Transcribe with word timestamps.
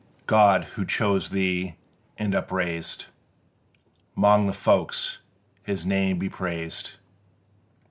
God, 0.25 0.63
who 0.63 0.83
chose 0.83 1.29
thee 1.29 1.75
and 2.17 2.33
upraised 2.33 3.05
'Mong 4.17 4.47
the 4.47 4.51
folk 4.51 4.95
(His 5.63 5.85
name 5.85 6.17
be 6.17 6.27
praised!) 6.27 6.95